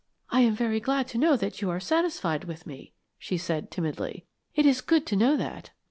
"I 0.31 0.41
am 0.41 0.55
very 0.55 0.79
glad 0.79 1.07
to 1.09 1.19
know 1.19 1.37
that 1.37 1.61
you 1.61 1.69
are 1.69 1.79
satisfied 1.79 2.45
with 2.45 2.65
me," 2.65 2.93
she 3.19 3.37
said, 3.37 3.69
timidly: 3.69 4.25
"It 4.55 4.65
is 4.65 4.81
good 4.81 5.05
to 5.05 5.15
know 5.15 5.37
that." 5.37 5.69